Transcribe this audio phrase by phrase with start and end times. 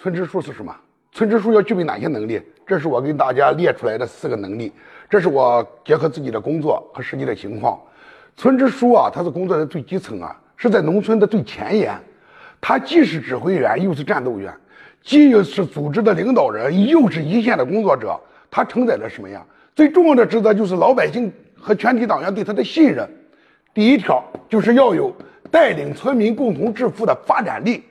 [0.00, 0.72] 村支书是什么？
[1.10, 2.40] 村支书要具备哪些能力？
[2.64, 4.72] 这是我给大家列出来的四个能力。
[5.10, 7.76] 这是我结合自己的工作和实际的情况。
[8.36, 11.98] 村支书啊，他是工作的最基层啊，是在农村的最前沿。
[12.60, 14.54] 他既是指挥员，又是战斗员，
[15.02, 18.16] 既又是组织的领导人，又是一线的工作者。
[18.52, 19.44] 他承载着什么呀？
[19.74, 23.04] 最重要的职责就是老百姓和全体党员对他的信任。
[23.74, 25.12] 第一条就是要有
[25.50, 27.82] 带领村民共同致富的发展力。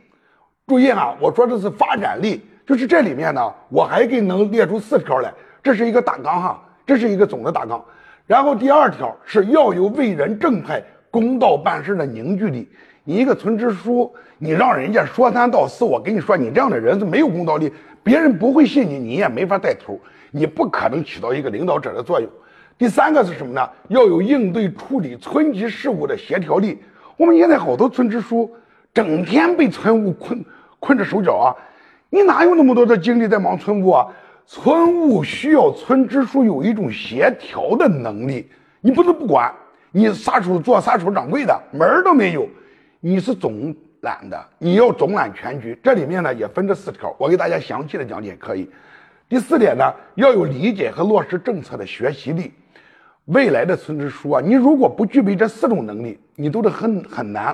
[0.68, 5.34] 注意啊，我说的是发展力，就是这里面呢，我还给能列出四条来，
[5.64, 7.82] 这是一个大纲哈，这是一个总的大纲。
[8.26, 12.68] 然后第二条是要有为人正派、公道办事的凝聚力。
[13.06, 17.72] 你一个村支书，你让人家说三道四，我跟你说，你这样的人是没有公道力，
[18.04, 19.98] 别人不会信你，你也没法带头，
[20.32, 22.30] 你不可能起到一个领导者的作用。
[22.78, 23.70] 第三个是什么呢？
[23.88, 26.78] 要有应对处理村级事务的协调力。
[27.16, 28.54] 我们现在好多村支书
[28.98, 30.44] 整天被村务困。
[30.80, 31.56] 困着手脚啊！
[32.10, 34.08] 你哪有那么多的精力在忙村务啊？
[34.48, 38.50] 村务需要村支书有一种协调的能力，
[38.82, 39.54] 你不能不管，
[39.92, 42.48] 你撒手做撒手掌柜的门儿都没有。
[43.00, 45.78] 你是总揽的，你要总揽全局。
[45.84, 48.68] 这里面呢也分这四条，我给大家详细的讲解可以。
[49.30, 52.52] 第四点呢，要有理解和落实政策的学习力。
[53.26, 57.54] 未来的村支书啊，你如果不具备这四种能力，你都得很很难。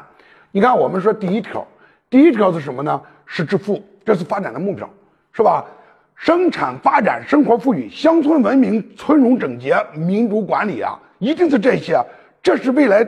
[0.56, 1.66] 你看，我们说第一条。
[2.12, 3.02] 第一条是什么呢？
[3.26, 4.88] 是致富，这是发展的目标，
[5.32, 5.66] 是吧？
[6.14, 12.00] 生产发展、生活富裕、乡村文明、村容整洁、民主管理啊，一定是这些，
[12.44, 13.04] 这是未来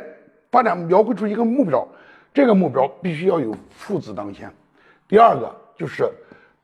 [0.49, 1.87] 发展描绘出一个目标。
[2.33, 4.51] 这个目标必须要有父子当先。
[5.07, 6.09] 第二个就是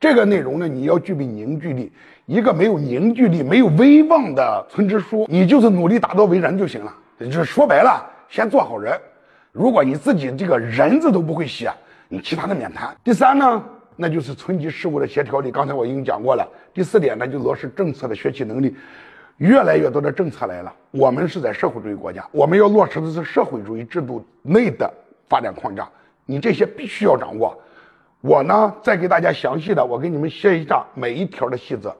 [0.00, 1.92] 这个内容呢，你要具备凝聚力。
[2.26, 6.92] 一个没有凝聚力、没有威望的村支书，你就是努力打造为人就行了。
[7.20, 9.00] 就是说白了，先做好人。
[9.52, 11.70] 如果你自己这个人字都不会写。
[12.08, 12.94] 你其他的免谈。
[13.02, 13.64] 第三呢，
[13.96, 15.50] 那就是村级事务的协调力。
[15.50, 16.46] 刚才我已经讲过了。
[16.74, 18.76] 第四点呢，就落实政策的学习能力。
[19.38, 24.92] 越来越多的政策来了，我们是在社会主义国家，我们要落实的是社会主义制度内的
[25.26, 25.88] 发展框架。
[26.26, 27.58] 你这些必须要掌握。
[28.20, 31.96] 我呢，再给大家详细的，我给你们写一下每一条的细则。